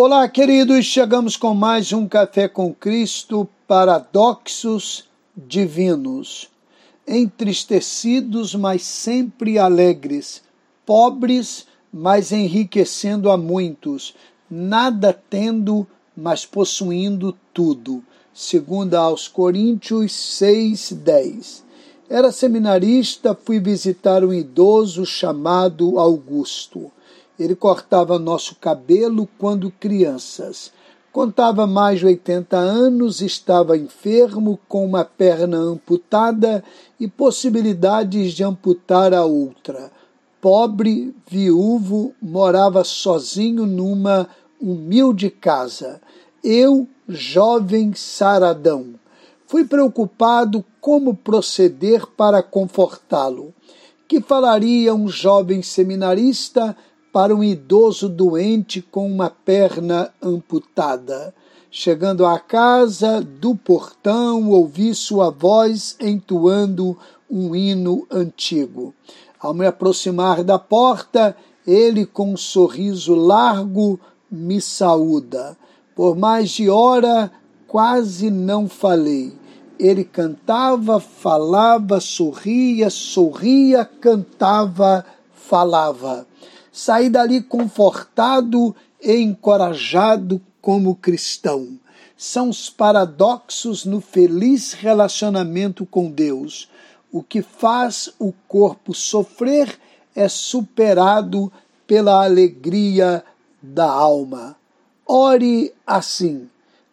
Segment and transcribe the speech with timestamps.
[0.00, 6.48] Olá, queridos, chegamos com mais um Café com Cristo, Paradoxos Divinos.
[7.04, 10.40] Entristecidos, mas sempre alegres,
[10.86, 14.14] pobres, mas enriquecendo a muitos,
[14.48, 15.84] nada tendo,
[16.16, 18.00] mas possuindo tudo.
[18.32, 21.64] Segundo aos Coríntios 6:10.
[22.08, 26.88] Era seminarista, fui visitar um idoso chamado Augusto.
[27.38, 30.72] Ele cortava nosso cabelo quando crianças.
[31.12, 36.62] Contava mais de 80 anos, estava enfermo, com uma perna amputada
[36.98, 39.90] e possibilidades de amputar a outra.
[40.40, 44.28] Pobre, viúvo, morava sozinho numa
[44.60, 46.00] humilde casa.
[46.44, 48.94] Eu, jovem saradão.
[49.46, 53.54] Fui preocupado como proceder para confortá-lo.
[54.06, 56.76] Que falaria um jovem seminarista
[57.12, 61.34] para um idoso doente com uma perna amputada.
[61.70, 66.96] Chegando à casa, do portão, ouvi sua voz entoando
[67.30, 68.94] um hino antigo.
[69.38, 75.56] Ao me aproximar da porta, ele, com um sorriso largo, me saúda.
[75.94, 77.30] Por mais de hora,
[77.66, 79.32] quase não falei.
[79.78, 86.26] Ele cantava, falava, sorria, sorria, cantava, falava.
[86.72, 91.78] Saí dali confortado e encorajado como cristão.
[92.16, 96.68] São os paradoxos no feliz relacionamento com Deus.
[97.12, 99.78] O que faz o corpo sofrer
[100.14, 101.50] é superado
[101.86, 103.24] pela alegria
[103.62, 104.56] da alma.
[105.06, 106.50] Ore assim: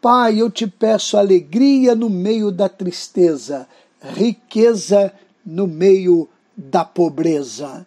[0.00, 3.66] Pai, eu te peço alegria no meio da tristeza,
[4.00, 5.12] riqueza
[5.44, 7.86] no meio da pobreza.